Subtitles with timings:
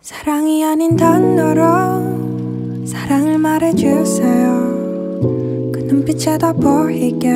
[0.00, 5.20] 사랑이 아닌 단어로 사랑을 말해주세요.
[5.72, 7.28] 그 눈빛에다 보이게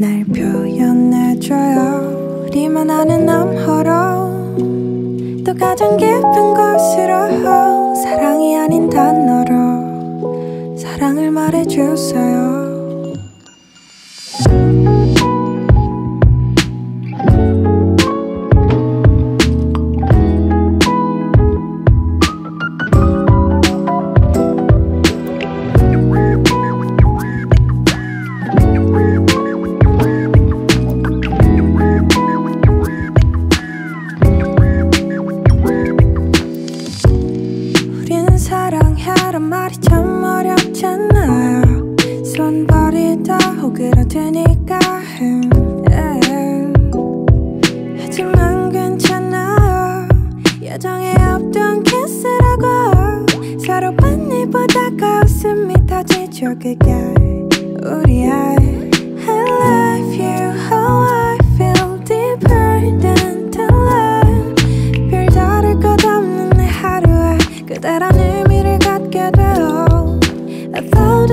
[0.00, 1.66] 날 표현해줘요.
[2.46, 3.84] 우리만 아는 암호로
[5.44, 12.57] 또 가장 깊은 곳으로 사랑이 아닌 단어로 사랑을 말해주세요.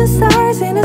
[0.07, 0.84] stars in the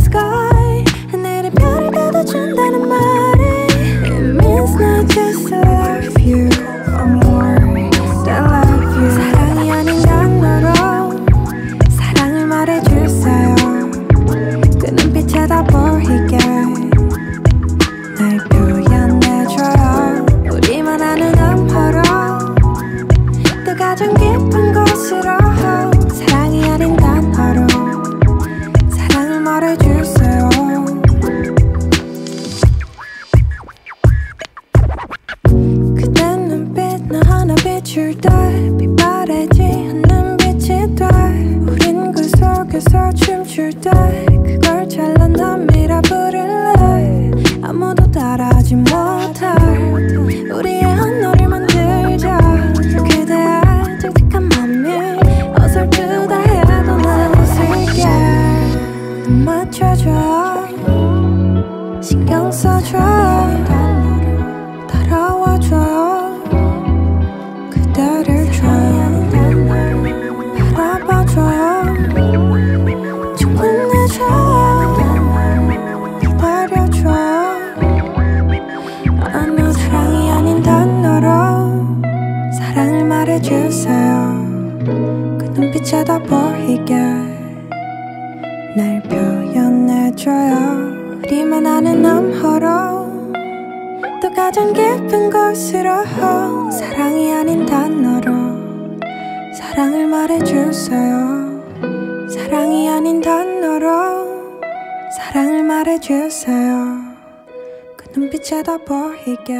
[109.24, 109.59] hey guys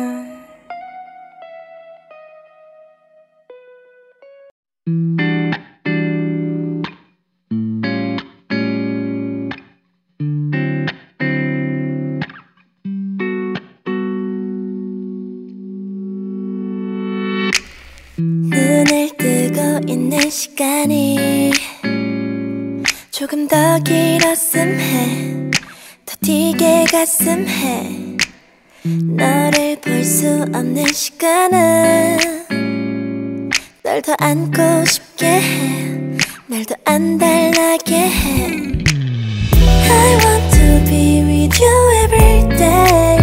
[34.01, 38.47] 널 더 안고 싶게 해날 더 안달나게 해.
[39.91, 41.75] I want to be with you
[42.05, 43.19] every day.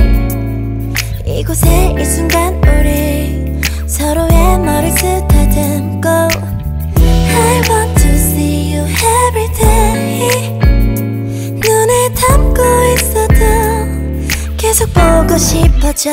[1.26, 6.10] 이곳에 이 순간 우리 서로의 머리 쓰다듬고.
[6.10, 10.60] I want to see you every day.
[11.60, 12.62] 눈에 담고
[12.94, 13.34] 있어도
[14.58, 16.12] 계속 보고 싶어져.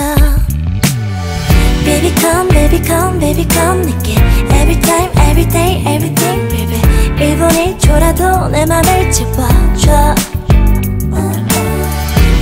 [1.94, 4.16] Baby come baby come baby come 내게
[4.50, 6.80] Every time every day everything baby
[7.20, 10.16] 1분이초라도 내 맘을 집어줘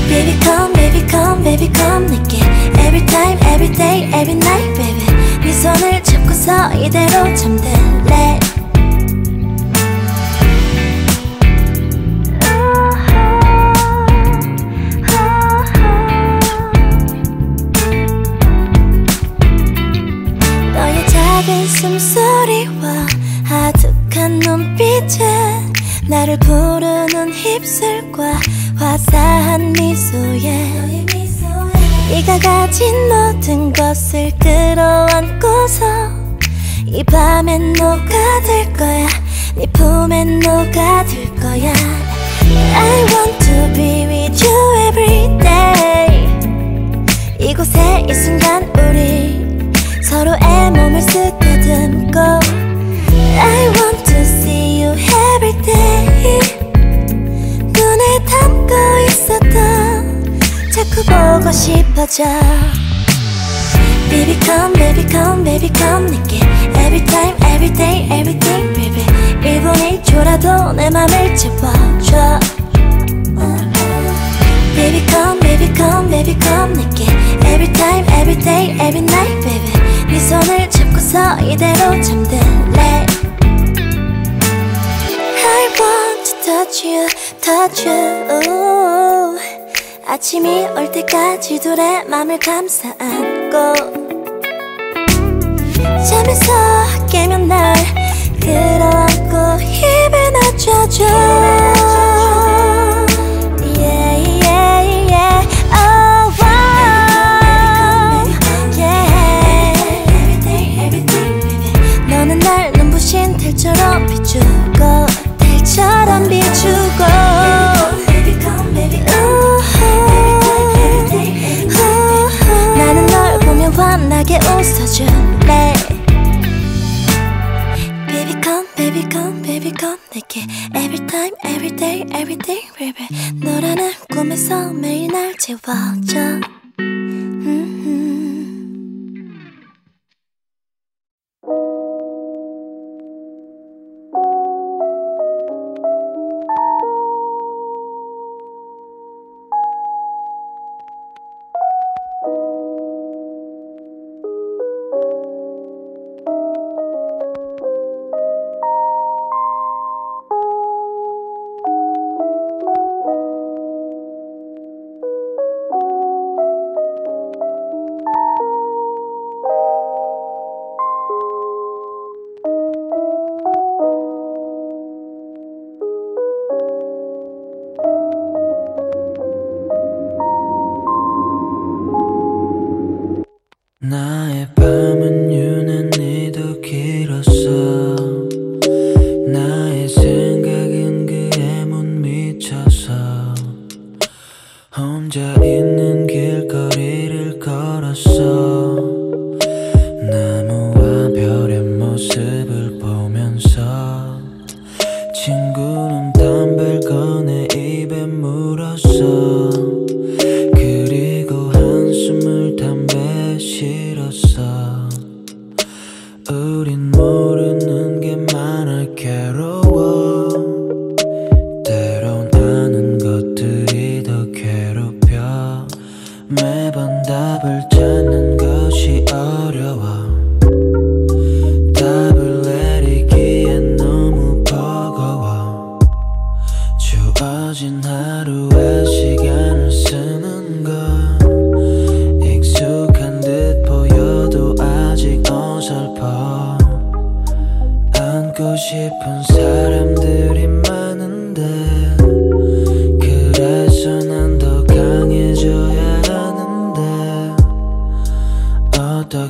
[0.09, 2.41] Baby come baby come baby come 내게
[2.81, 5.05] Every time every day every night baby
[5.45, 8.41] 네 손을 잡고서 이대로 잠들래
[32.25, 35.85] 내가 가진 모든 것을 끌어안고서
[36.87, 39.09] 이 밤엔 녹아들 거야.
[39.57, 41.73] 네 품엔 녹아들 거야.
[42.75, 46.29] I want to be with you every day.
[47.41, 52.21] 이곳에 이 순간 우리 서로의 몸을 쓰다듬고
[53.41, 56.52] I want to see you every day.
[61.03, 62.25] 자꾸 보고 싶어져
[64.11, 66.41] Baby come, baby come, baby come 내게
[66.77, 69.05] Every time, every day, everything baby
[69.43, 72.39] 1분 1초라도 내 맘을 채워줘
[74.77, 77.07] Baby come, baby come, baby come 내게
[77.47, 79.73] Every time, every day, every night baby
[80.09, 83.07] 네 손을 잡고서 이대로 잠들래
[85.45, 87.09] I want to touch you,
[87.41, 89.12] touch you
[90.13, 93.75] 아침이 올 때까지 둘의 맘을 감싸 안고
[96.07, 96.53] 잠에서
[97.11, 97.75] 깨면 날
[98.39, 102.12] 끌어안고 입을 맞춰줘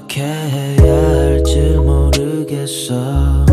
[0.03, 3.52] 어떻게 해야 할지 모르겠어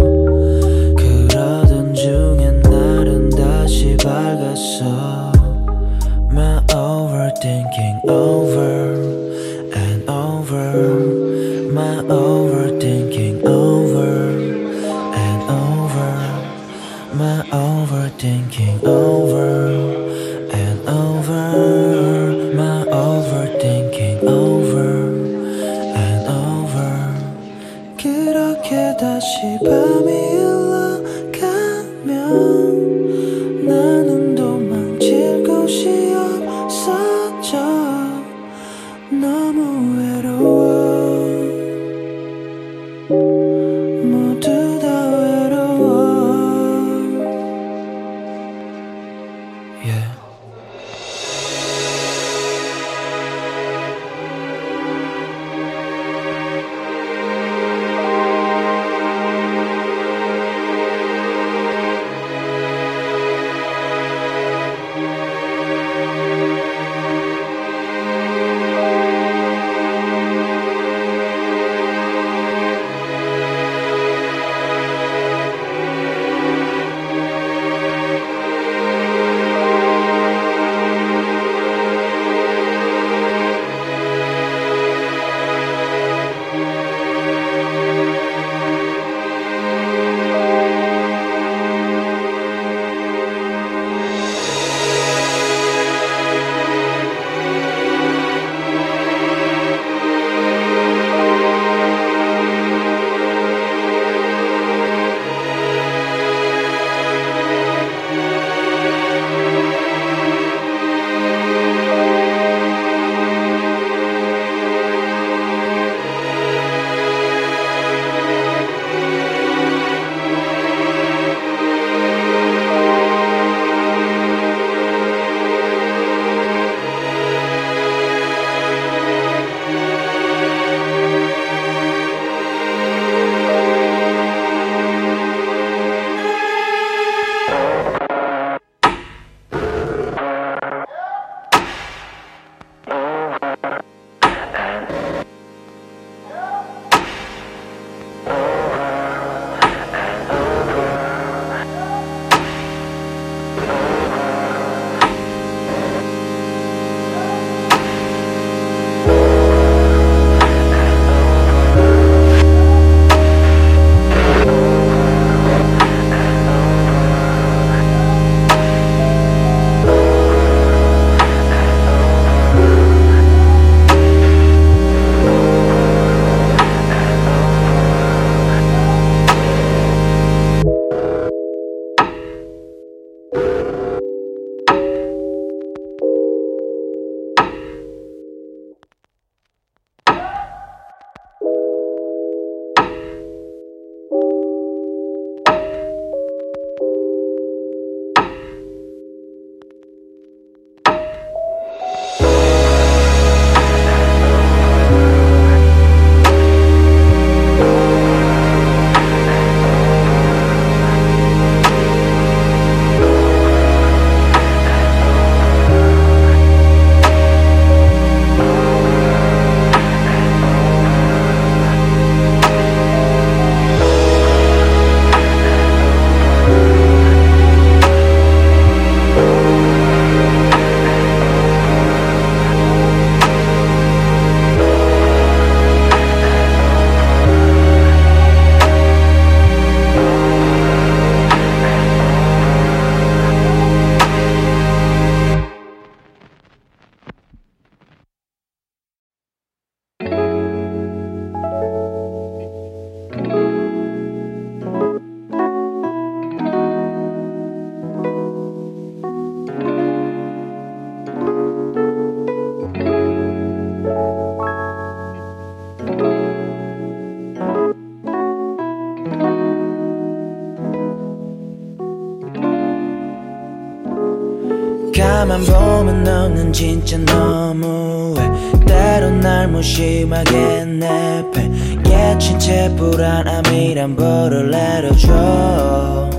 [276.89, 278.31] 진짜 너무해.
[278.65, 281.51] 때론 날 무심하게 내패
[281.87, 286.09] 예친 채 불안함이란 벌을 내려줘.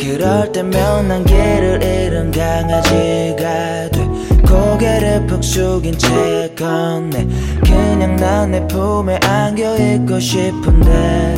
[0.00, 4.08] 그럴 때면 난 길을 잃은 강아지가 돼.
[4.48, 7.26] 고개를 푹 숙인 채 건네.
[7.62, 11.34] 그냥 난 내 품에 안겨 있고 싶은데.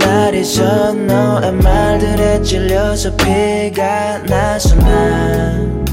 [0.00, 5.84] 날 잊어 너의 말들에 찔려서 피가 나서 난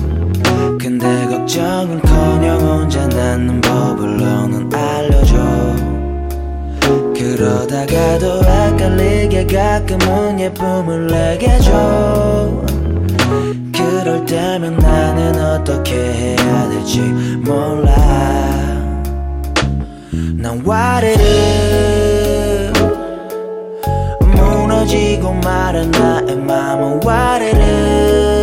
[0.77, 5.35] 근데 걱정은커녕 혼자 낳는 법을 너는 알려줘.
[7.15, 12.61] 그러다가도 헷갈리게 가끔은 예쁨을 내게 줘.
[13.73, 17.01] 그럴 때면 나는 어떻게 해야 될지
[17.45, 17.93] 몰라.
[20.35, 21.19] 난 와르르
[24.21, 28.38] 무너지고 말은 나의 맘은 와르르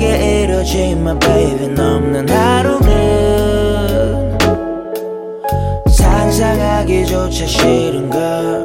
[0.00, 1.68] 내게 이러지 마 baby.
[1.68, 4.38] 넘는 하루는
[5.90, 8.64] 상상하기조차 싫은 걸.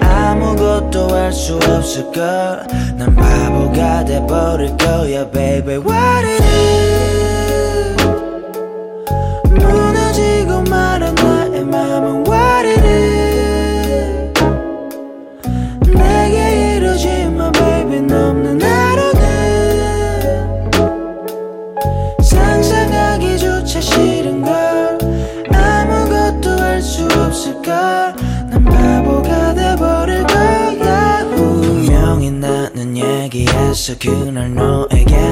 [0.00, 2.62] 아무것도 할 수 없을 걸
[2.98, 5.76] 난 바보가 돼버릴 거야 baby.
[5.78, 6.44] 와르르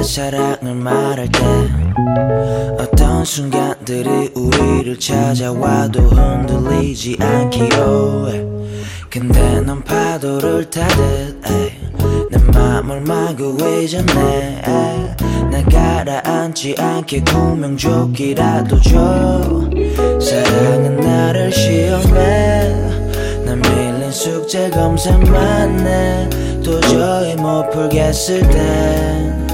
[0.02, 1.40] 사랑을 말할 때
[2.76, 8.44] 어떤 순간들이 우리를 찾아와도 흔들리지 않기로 해.
[9.08, 11.40] 근데 넌 파도를 타듯
[12.30, 13.86] 내 맘을 마구 에이,
[15.50, 19.70] 날 가라앉지 않게 구명조끼라도 줘.
[20.20, 22.74] 사랑은 나를 시험해.
[23.44, 26.28] 난 밀린 숙제 검사만 해
[26.62, 29.51] 도저히 못 풀겠을 땐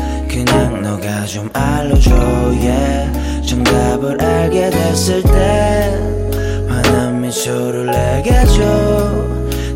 [0.49, 3.47] 그냥 너가 좀 알려줘 yeah.
[3.47, 8.63] 정답을 알게 됐을 땐 환한 미소를 내게 줘.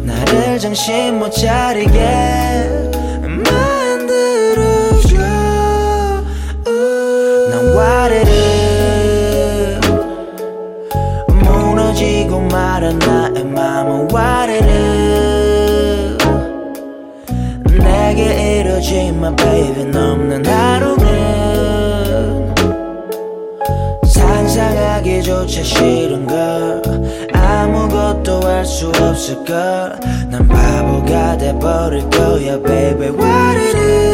[0.02, 2.00] 나를 정신 못 차리게
[3.50, 5.16] 만들어줘.
[7.50, 8.30] 난 와르르.
[11.28, 14.91] 무너지고 말은 나의 맘은 와르르
[18.82, 19.84] 내게 이러지마 baby.
[19.84, 22.54] 넘는 하루는
[24.06, 26.82] 상상하기조차 싫은 걸.
[27.32, 29.98] 아무것도 할 수 없을 걸
[30.30, 33.08] 난 바보가 돼버릴 거야 baby.
[33.10, 34.11] 와르르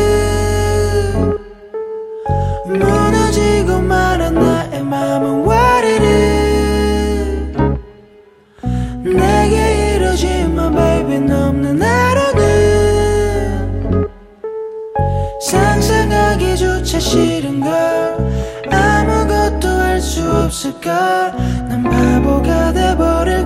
[17.69, 23.45] 걸 아무것도 할 수 없을 걸난 바보가 돼버릴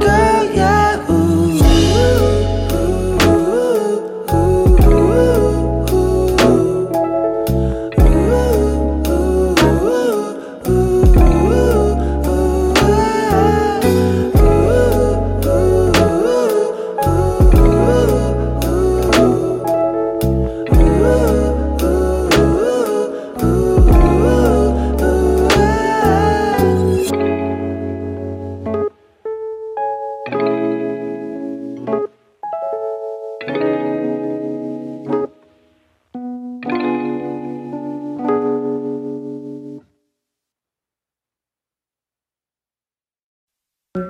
[43.95, 44.01] 나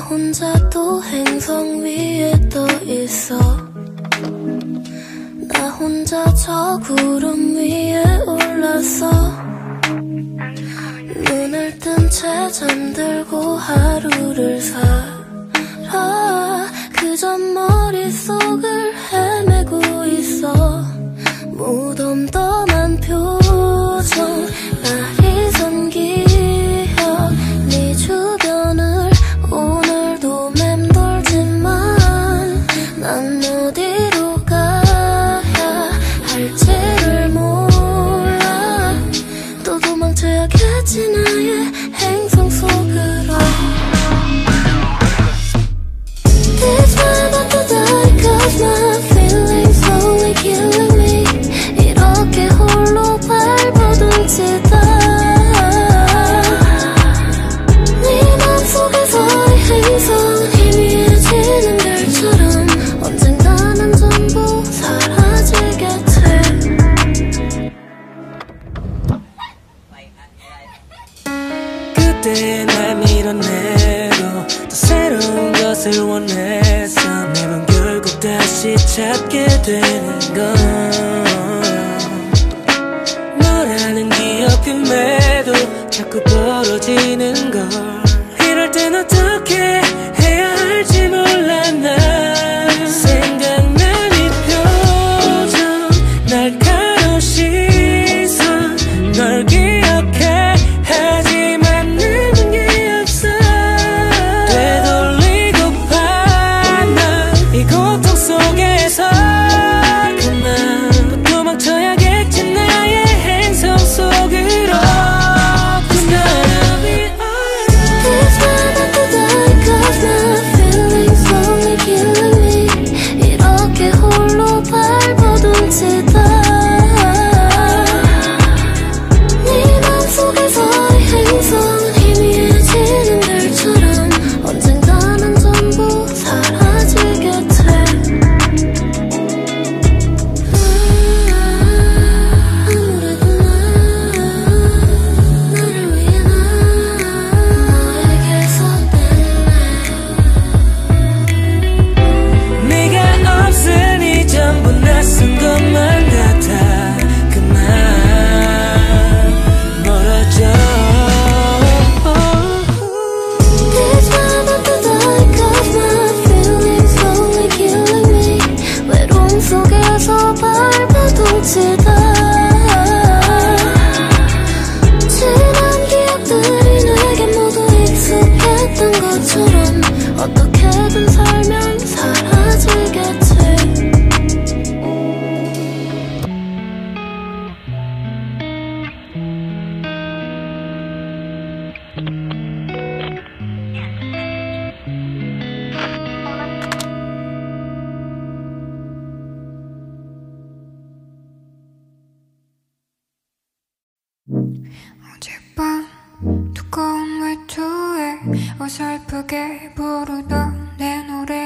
[0.00, 3.38] 혼자 또 행성 위에 떠 있어.
[5.48, 9.10] 나 혼자 저 구름 위에 올랐어.
[11.24, 15.08] 눈을 뜬 채 잠들고 하루를 살아.
[16.92, 18.67] 그저 머릿속을
[21.68, 23.47] 무덤덤한 표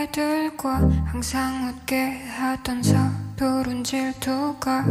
[0.03, 4.85] 애들과 항상 웃게 하던 서두른 질투가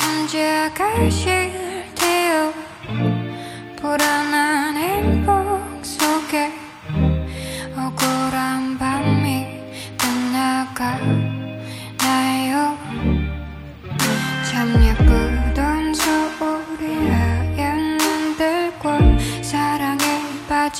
[0.00, 1.50] 언제 가실
[1.96, 2.52] 때요?
[3.80, 6.52] 불안한 행복 속에
[7.76, 9.46] 억울한 밤이
[9.98, 10.98] 끝나가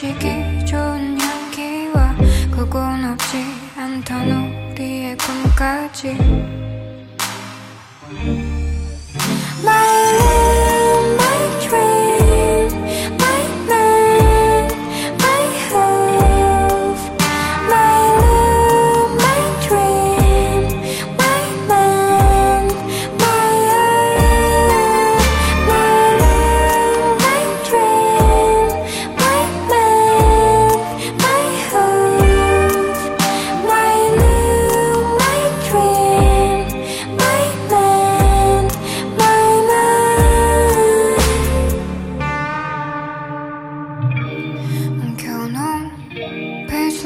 [0.03, 2.17] 마시기 좋은 향기와
[2.51, 3.37] 그건 없지.
[3.77, 6.72] 않던 우리의 꿈까지.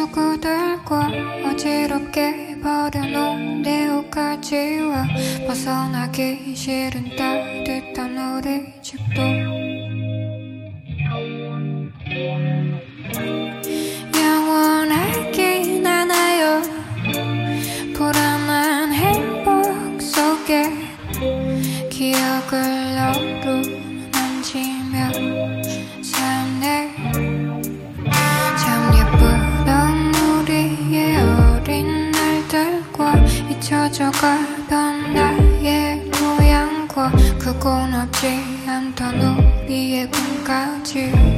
[0.06, 1.10] 누구들과
[1.44, 5.06] 어지럽게 버려놓은 내 옷까지와
[5.46, 9.55] 벗어나기 싫은 따뜻한 우리 집도
[38.96, 41.35] 부터 우리의 꿈까지.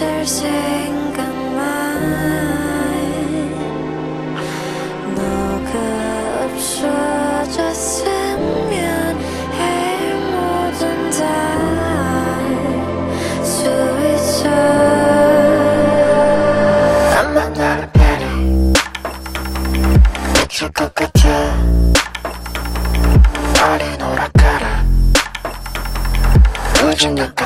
[0.00, 1.60] 널 없앨 생각만
[5.14, 5.74] 너가
[6.46, 8.08] 없어졌으면
[9.52, 11.10] 해 모든
[13.40, 13.58] 다수
[14.14, 14.48] 있어.
[17.14, 18.24] 한번 나를 패리
[20.32, 21.28] 미칠 것 같아.
[23.62, 24.00] 어린
[26.82, 27.39] 요즘 것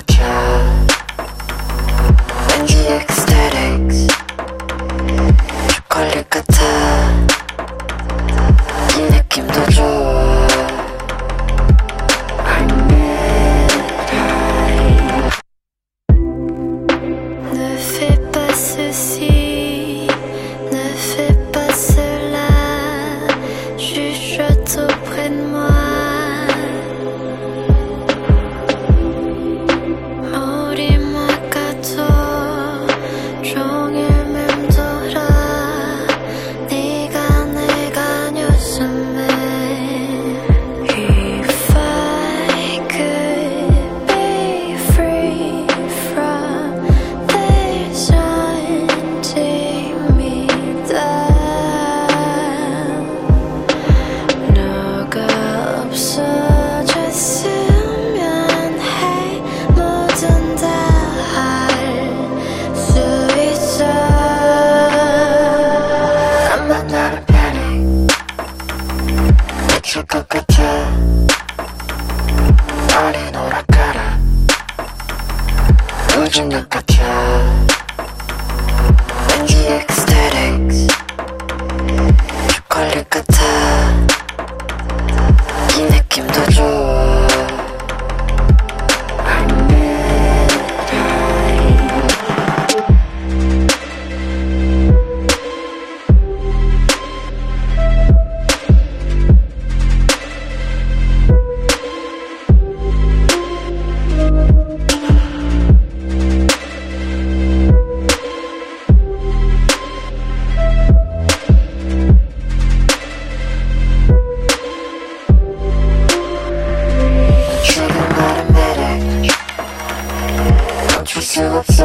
[121.15, 121.85] 멈출 수 없어.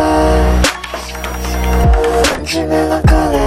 [2.36, 3.38] 왠지 멜랑콜리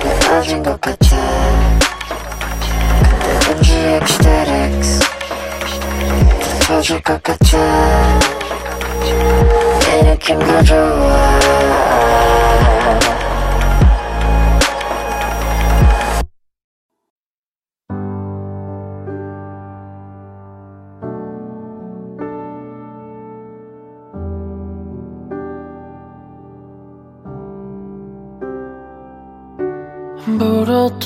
[0.00, 1.16] 내 빠진 것 같아.
[3.18, 4.00] 근데 왠지
[6.40, 7.58] 다 터질 것 같아.
[9.02, 11.40] 이 느낌도 좋아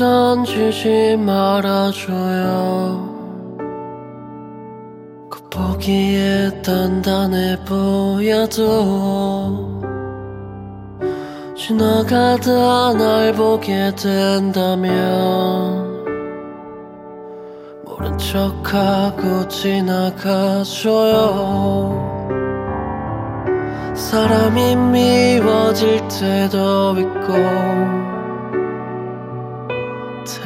[0.00, 3.06] 던지지 말아줘요.
[5.28, 8.62] 겉보기에 단단해 보여도
[11.54, 14.90] 지나가다 날 보게 된다면
[17.84, 20.80] 모른 척하고 지나가줘요.
[23.94, 28.19] 사람이 미워질 때도 있고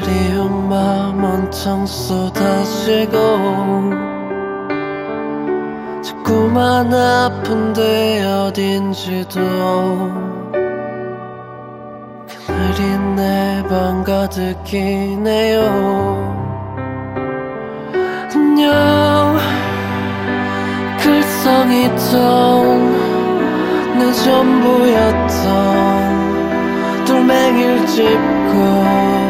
[0.04, 3.12] 드리운 마음 온통 쏟아지고
[6.02, 9.40] 자꾸만 아픈데 어딘지도
[12.46, 15.62] 그늘이 내 방 가득이네요.
[18.34, 19.38] 안녕.
[20.98, 22.14] 글썽이던
[23.98, 25.44] 내 전부였던
[27.06, 29.23] 돌멩이를 짚고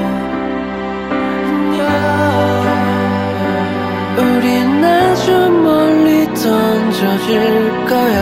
[7.25, 8.21] 없어질 거야.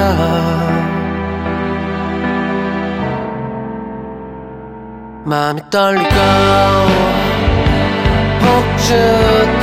[5.24, 6.08] 마음이 떨리고
[8.40, 8.94] 폭죽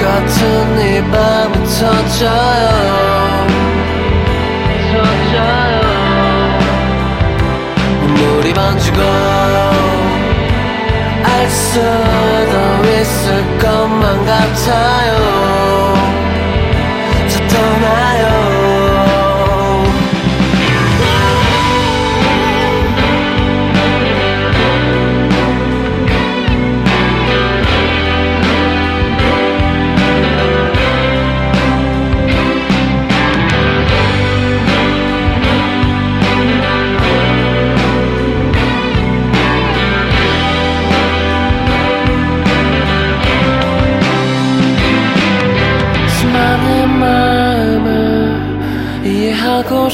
[0.01, 3.47] 같은 이 밤은 터져요
[4.91, 5.79] 터져요.
[8.01, 9.01] 눈물이 번지고
[11.23, 15.58] 알 수도 있을 것만 같아요.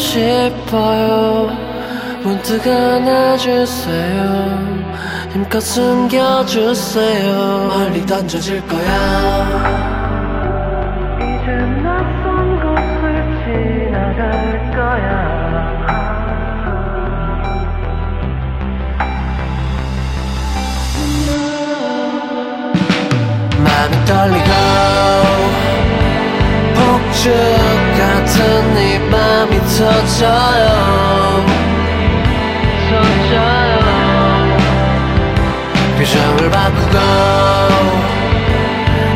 [0.06, 1.50] 싶어요.
[2.24, 4.26] 문득 안아주세요.
[5.32, 7.36] 힘껏 숨겨주세요.
[7.68, 9.96] 멀리 던져질 거야.
[11.18, 13.04] 이젠 낯선 곳을
[13.44, 15.16] 지나갈 거야.
[23.64, 24.52] 마음이 떨리고
[26.76, 27.95] 폭죽
[28.26, 31.46] 같은 네 맘이 터져요.
[32.90, 33.78] 터져요.
[36.00, 36.98] 표정을 바꾸고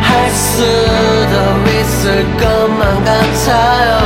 [0.01, 1.35] 할 수도
[1.71, 3.99] 있을 것만 같아요.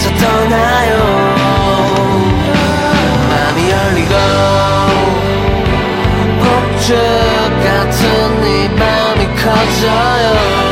[0.00, 0.96] 저 떠나요.
[3.28, 4.14] 마음이 열리고
[6.40, 6.96] 폭죽
[7.62, 10.65] 같은 네 맘이 커져요.